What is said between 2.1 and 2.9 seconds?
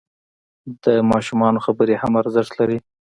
ارزښت لري.